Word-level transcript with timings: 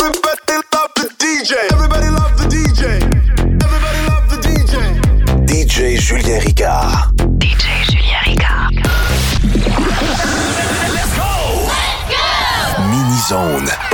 Everybody 0.00 0.54
love 0.72 0.92
the 0.94 1.08
DJ 1.18 3.02
Everybody 3.62 4.00
love 4.06 4.30
the 4.30 4.36
DJ 4.36 5.00
DJ 5.46 5.98
Julien 5.98 6.40
Ricard. 6.40 7.14
DJ 7.38 7.64
Julien 7.90 8.22
Ricard. 8.26 8.72
Let's 10.94 11.12
go 11.16 11.30
Let's 12.58 12.74
go 12.74 12.82
Mini 12.90 13.18
Zone. 13.28 13.87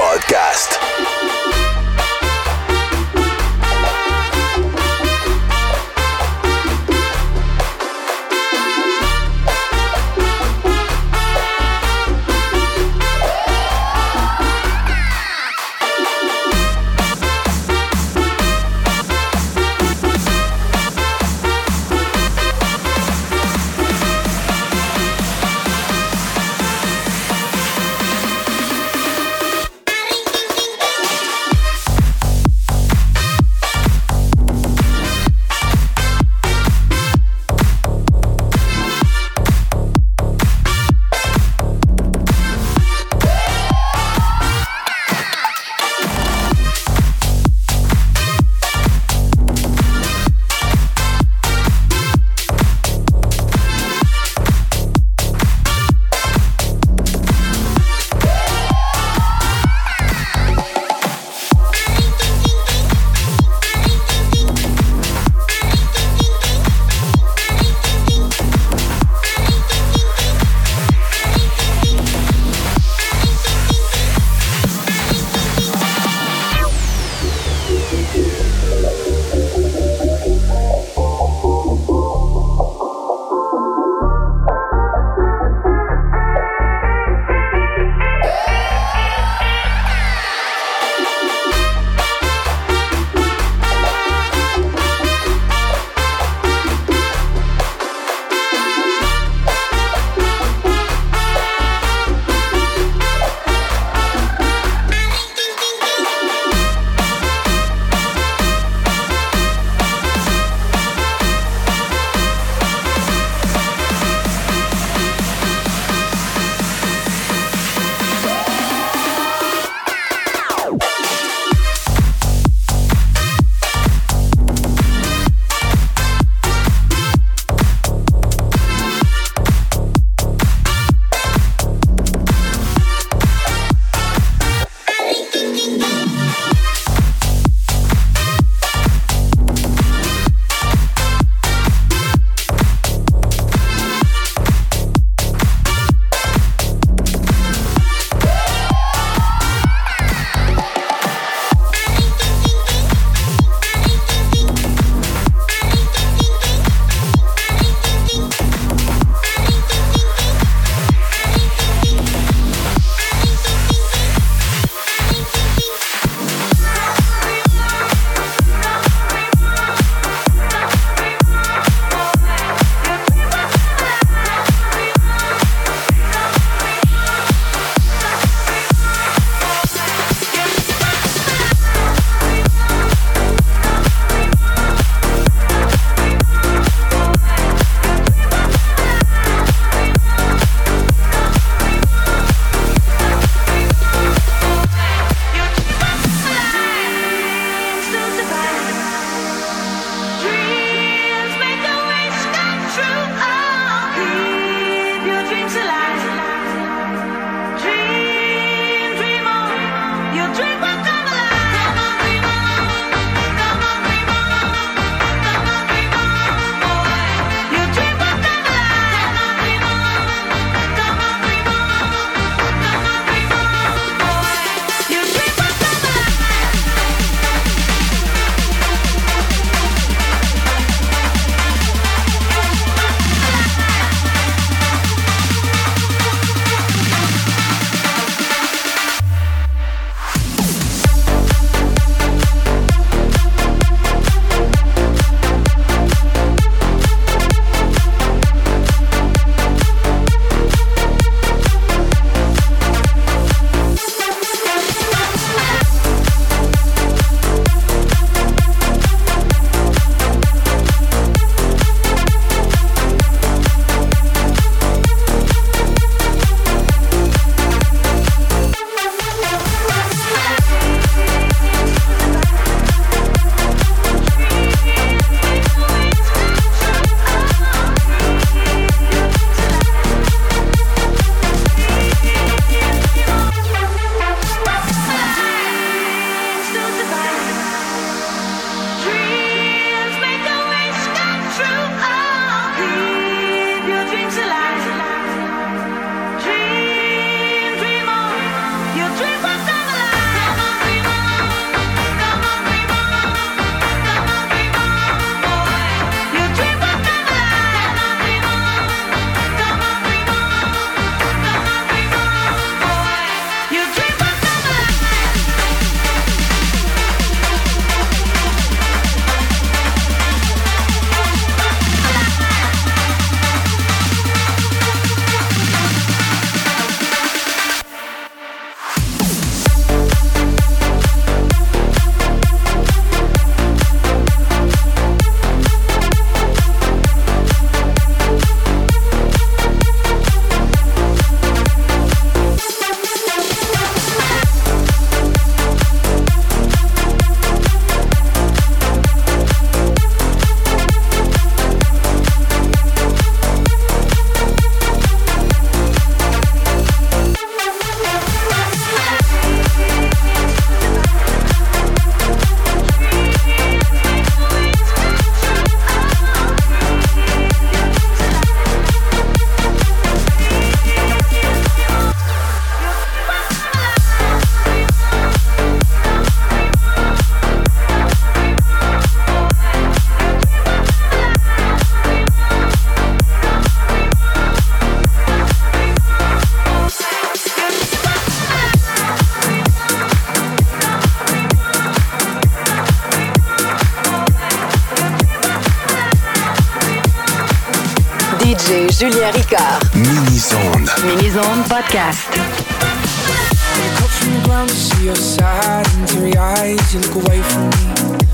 DJ 398.75 398.91
Julien 398.91 399.13
Ricard. 399.13 399.63
Mini-zone. 399.75 400.67
Mini-zone 400.85 401.45
podcast. 401.45 402.11
Look 402.11 403.83
up 403.83 403.91
from 403.91 404.15
the 404.15 404.21
ground 404.25 404.49
to 404.49 404.55
see 404.57 404.87
your 404.87 404.97
sad 404.97 405.67
and 405.75 405.89
teary 405.89 406.17
eyes. 406.17 406.75
You 406.75 406.81
look 406.81 406.97
away 407.07 407.23
from 407.23 407.51
me, 407.51 407.67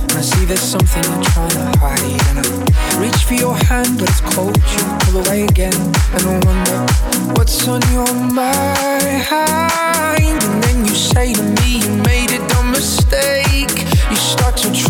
and 0.02 0.12
I 0.12 0.20
see 0.20 0.44
there's 0.44 0.60
something 0.60 1.02
you're 1.02 1.22
trying 1.32 1.50
to 1.50 1.78
hide. 1.78 2.20
And 2.28 2.44
I 2.44 3.00
reach 3.00 3.24
for 3.24 3.34
your 3.34 3.56
hand, 3.56 3.98
but 3.98 4.10
it's 4.10 4.20
cold. 4.20 4.56
You 4.56 4.84
pull 5.00 5.26
away 5.26 5.44
again, 5.44 5.72
and 6.12 6.26
I 6.28 6.38
wonder 6.44 6.86
what's 7.36 7.66
on 7.66 7.80
your 7.92 8.12
mind. 8.12 9.32
And 9.32 10.62
then 10.62 10.84
you 10.84 10.94
say 10.94 11.32
to 11.32 11.42
me, 11.42 11.80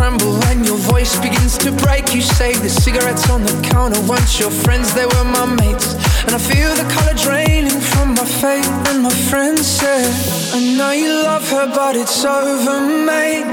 tremble 0.00 0.42
and 0.46 0.64
your 0.64 0.78
voice 0.78 1.14
begins 1.20 1.58
to 1.58 1.70
break. 1.84 2.14
You 2.14 2.22
say 2.22 2.54
the 2.54 2.70
cigarettes 2.70 3.28
on 3.28 3.42
the 3.42 3.56
counter 3.70 4.00
weren't 4.08 4.32
your 4.40 4.50
friends, 4.50 4.94
they 4.94 5.04
were 5.04 5.26
my 5.38 5.44
mates. 5.60 5.88
And 6.24 6.32
I 6.38 6.40
feel 6.50 6.70
the 6.82 6.88
color 6.94 7.16
draining 7.26 7.80
from 7.92 8.14
my 8.14 8.24
face. 8.24 8.70
And 8.88 9.02
my 9.02 9.14
friend 9.28 9.58
said, 9.58 10.10
I 10.56 10.58
know 10.76 10.92
you 10.92 11.12
love 11.30 11.46
her, 11.50 11.66
but 11.80 11.96
it's 11.96 12.24
over, 12.24 12.78
mate. 13.10 13.50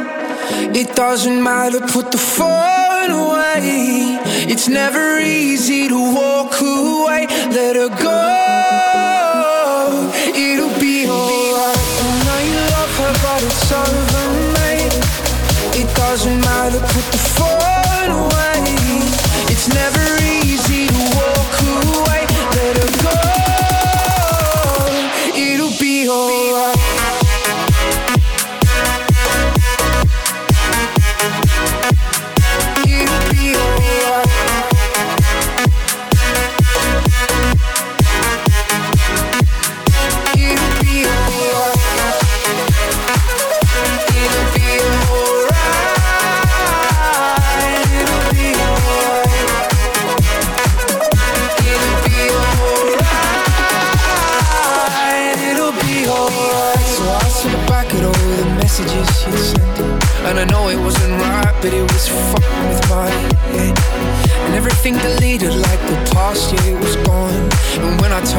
It 0.81 0.95
doesn't 0.95 1.43
matter, 1.43 1.81
put 1.81 2.11
the 2.13 2.23
phone 2.37 3.11
away. 3.23 4.19
It's 4.51 4.69
never 4.69 5.19
easy 5.19 5.89
to 5.89 5.99
walk 6.19 6.53
away. 6.61 7.27
Let 7.57 7.75
her 7.75 7.89
go. 7.89 8.36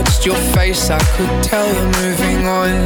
Touched 0.02 0.26
your 0.26 0.36
face, 0.54 0.90
I 0.90 0.98
could 1.16 1.42
tell 1.42 1.66
you're 1.66 1.92
moving 2.02 2.46
on. 2.46 2.84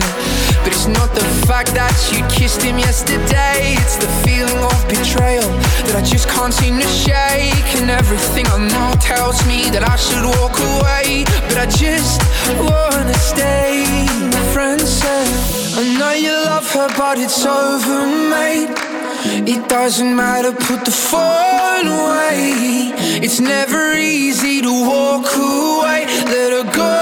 But 0.65 0.69
it's 0.69 0.87
not 0.87 1.15
the 1.15 1.25
fact 1.47 1.75
that 1.75 1.93
you 2.13 2.25
kissed 2.29 2.63
him 2.63 2.79
yesterday, 2.79 3.77
it's 3.83 3.97
the 3.97 4.09
feeling 4.25 4.57
of 4.57 4.79
betrayal 4.89 5.49
that 5.87 5.97
I 5.97 6.03
just 6.03 6.29
can't 6.29 6.55
seem 6.55 6.79
to 6.79 6.87
shake. 6.87 7.69
And 7.81 7.91
everything 7.91 8.47
I 8.47 8.59
know 8.73 8.95
tells 9.01 9.45
me 9.47 9.69
that 9.75 9.85
I 9.85 9.97
should 9.97 10.25
walk 10.41 10.57
away, 10.57 11.25
but 11.49 11.59
I 11.59 11.67
just 11.67 12.23
wanna 12.57 13.15
stay. 13.15 13.85
My 14.33 14.45
friend 14.55 14.81
said, 14.81 15.29
I 15.77 15.83
know 15.99 16.13
you 16.13 16.33
love 16.33 16.71
her, 16.73 16.89
but 16.97 17.19
it's 17.19 17.45
over, 17.45 18.07
mate. 18.07 18.92
It 19.25 19.69
doesn't 19.69 20.15
matter, 20.17 20.53
put 20.53 20.85
the 20.85 20.91
phone 20.91 21.87
away. 21.87 22.93
It's 23.25 23.41
never 23.41 23.95
easy 23.95 24.61
to 24.63 24.71
walk 24.71 25.27
away. 25.37 26.07
Let 26.35 26.51
her 26.57 26.65
go. 26.73 26.93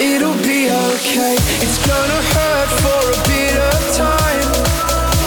It'll 0.00 0.38
be 0.42 0.70
okay. 0.70 1.36
It's 1.64 1.78
gonna 1.86 2.22
hurt 2.34 2.70
for 2.82 3.02
a 3.16 3.18
bit 3.28 3.56
of 3.70 3.80
time. 3.96 4.50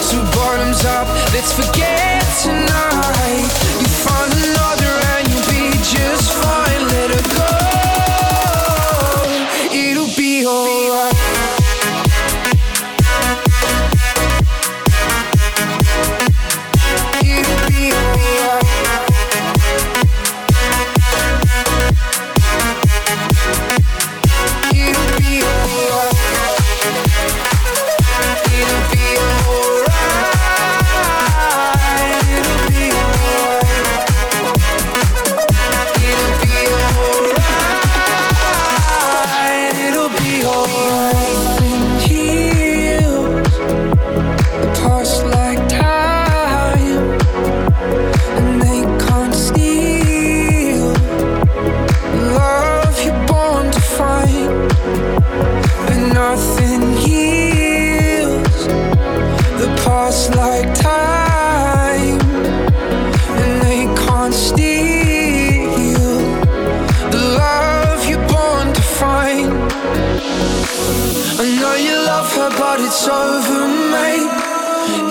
So 0.08 0.16
bottoms 0.36 0.84
up, 0.84 1.08
let's 1.32 1.52
forget 1.52 2.22
tonight. 2.42 2.93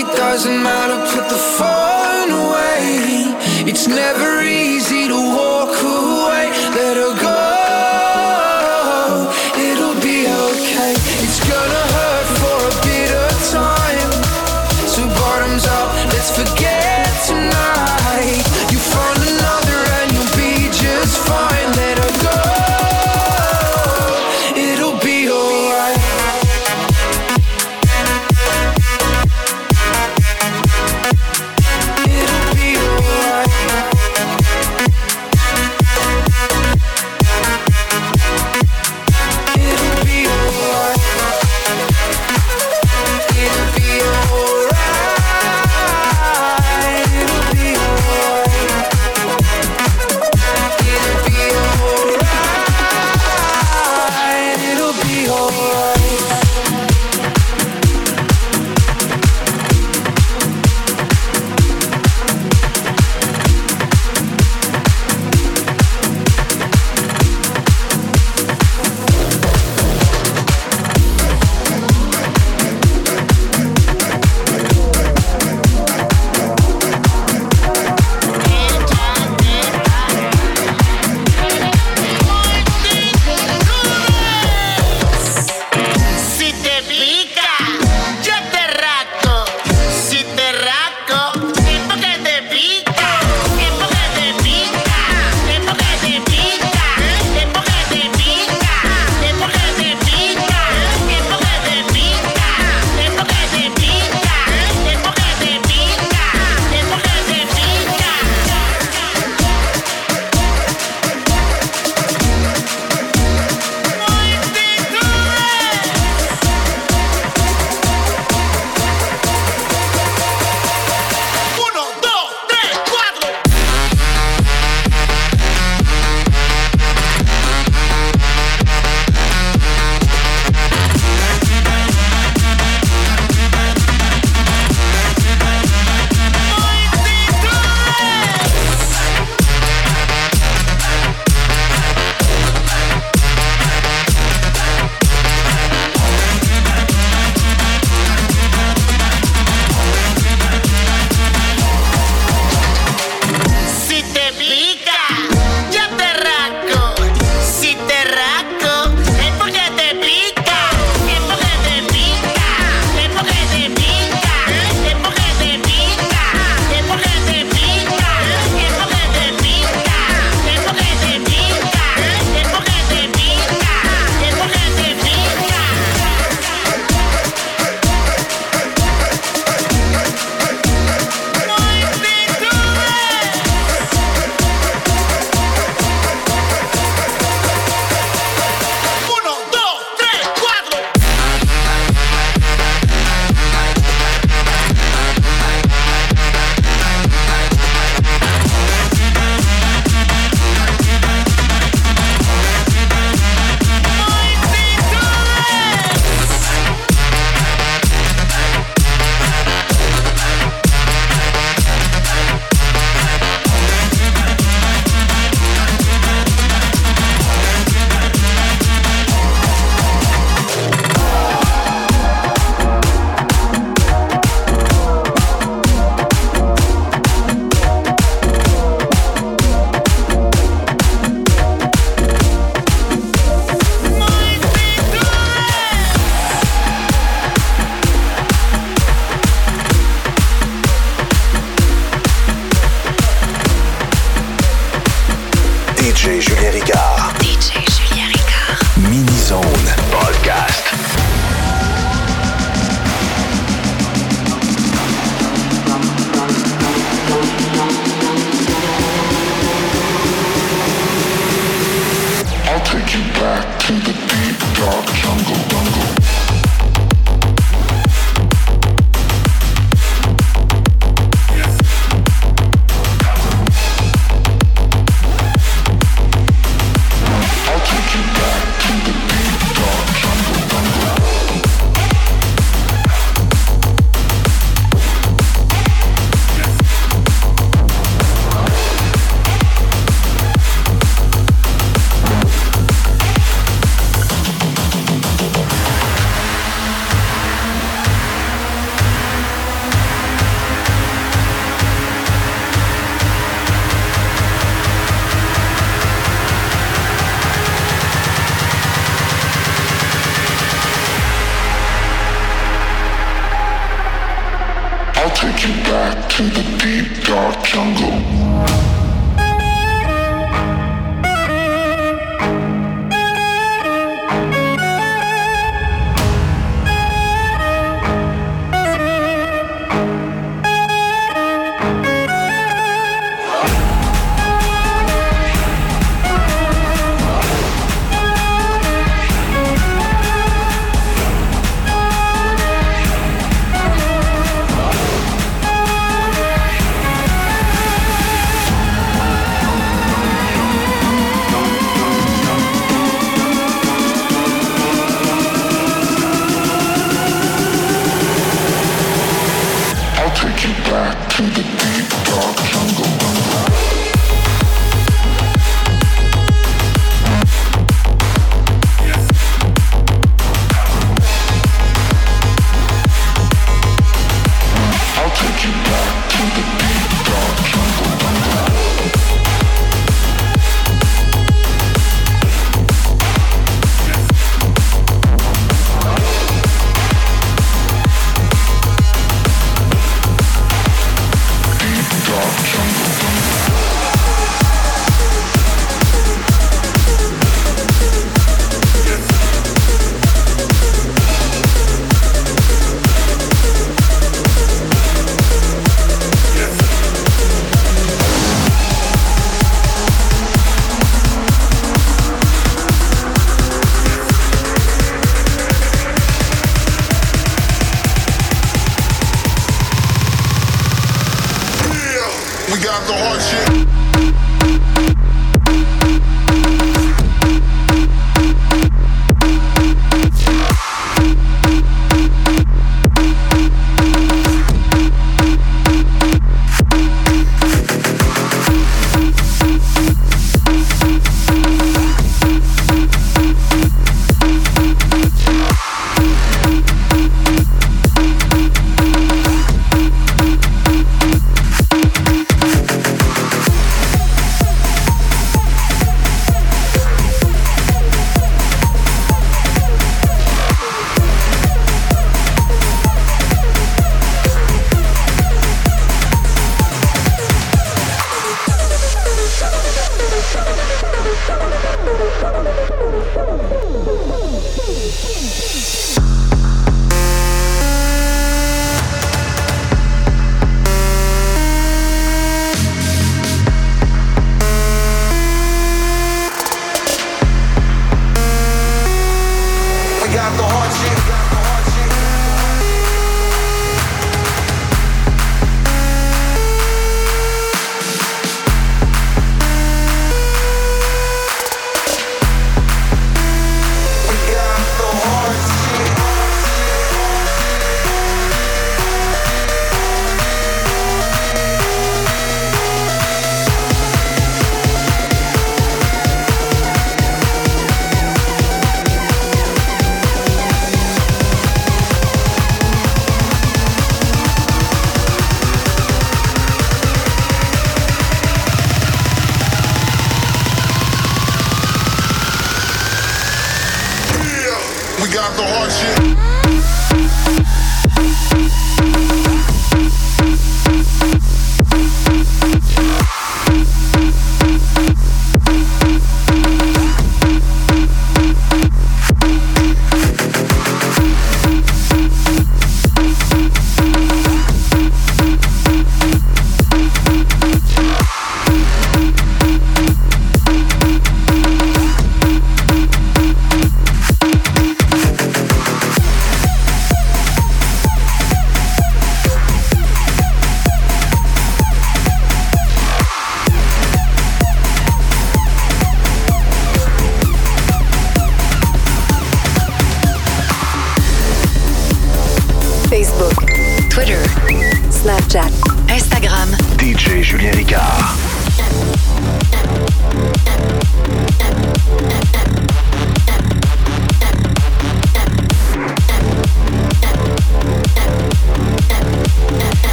It 0.00 0.06
doesn't 0.16 0.62
matter, 0.62 0.96
put 1.12 1.28
the 1.28 1.42
phone 1.58 2.30
away. 2.30 3.34
It's 3.68 3.88
never 3.88 4.42
easy 4.42 5.08
to 5.08 5.18
walk 5.36 5.82
away. 5.82 6.07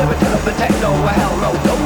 never 0.00 0.14
turn 0.18 0.32
up 0.32 0.40
the 0.44 0.52
techno, 0.52 0.90
well, 1.04 1.36
no, 1.36 1.52
no. 1.64 1.79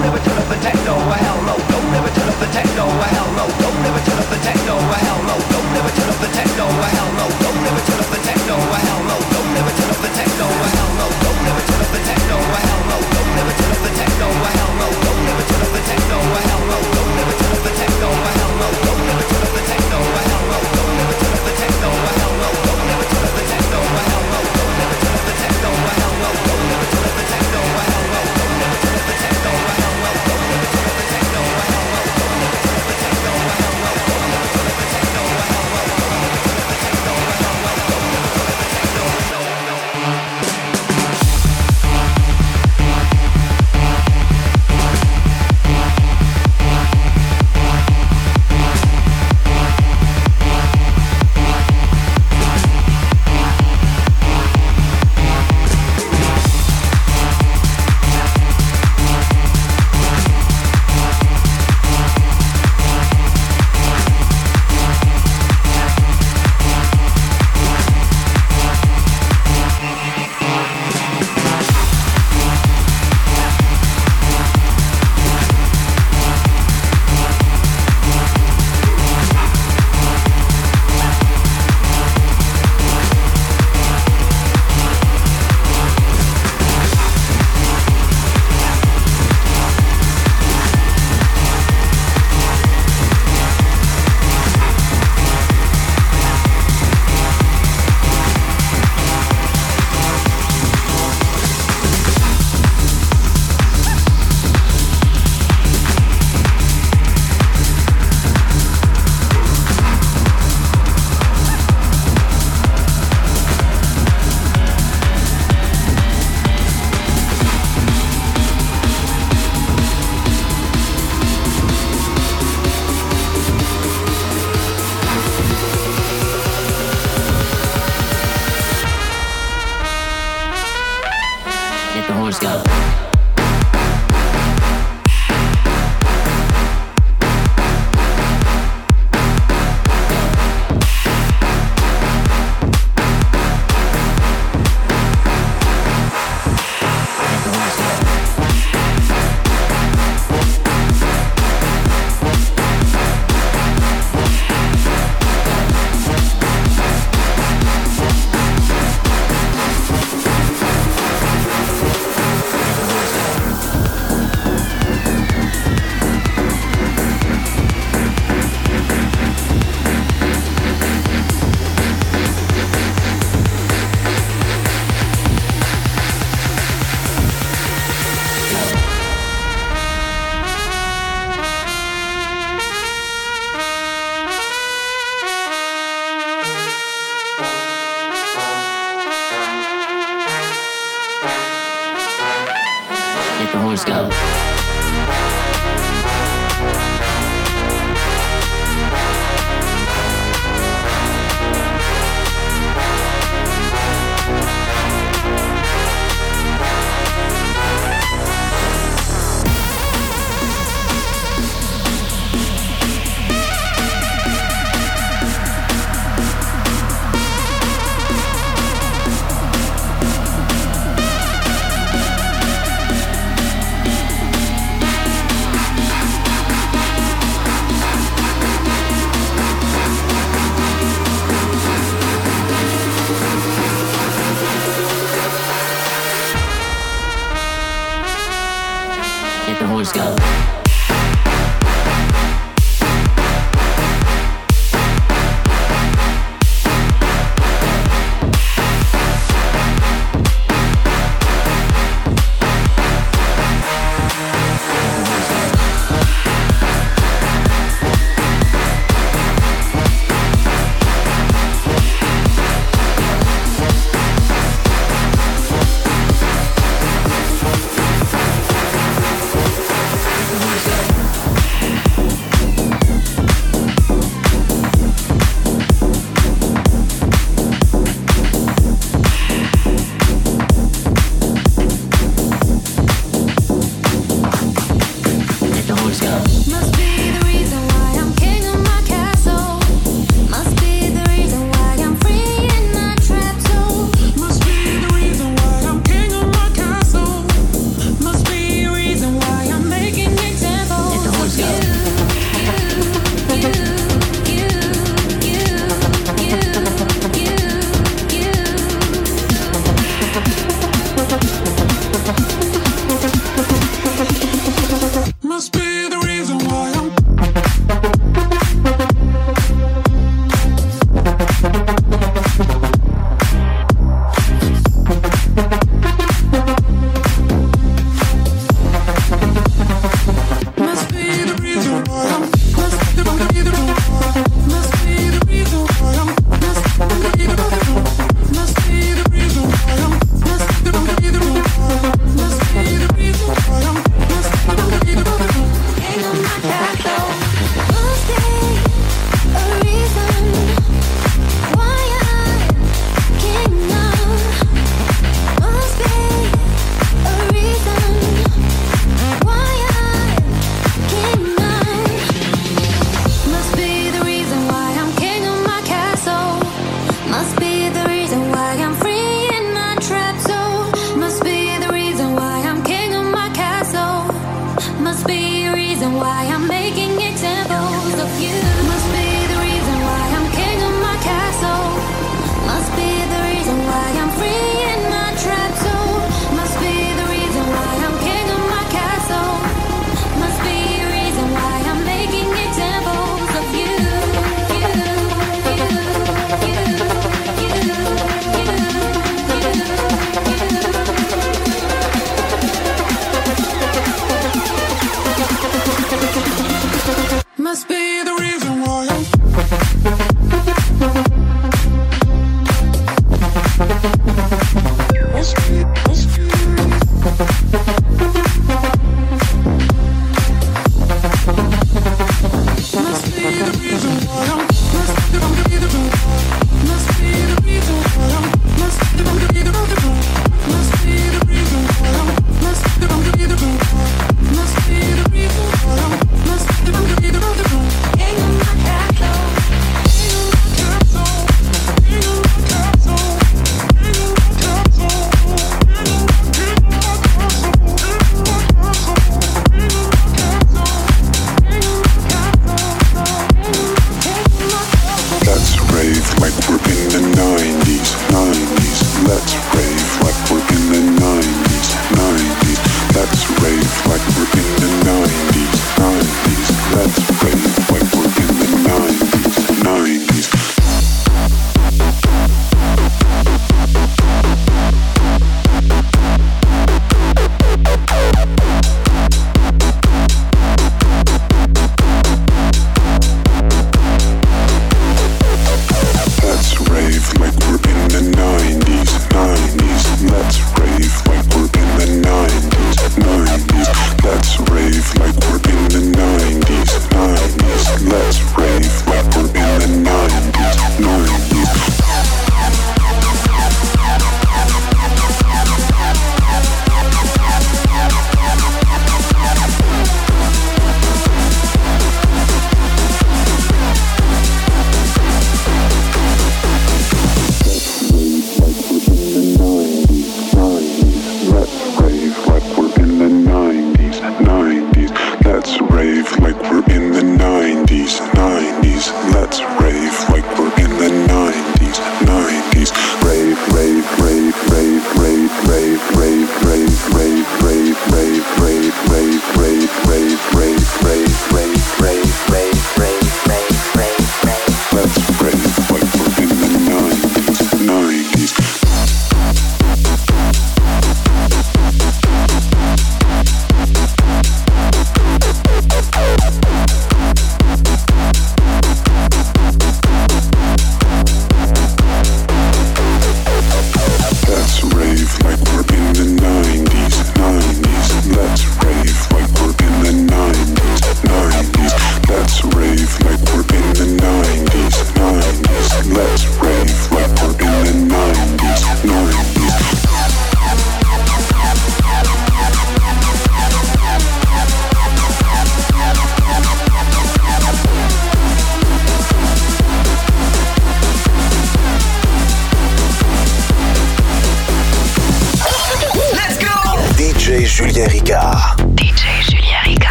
Julien 533.50 533.82
Ricard. 533.98 534.13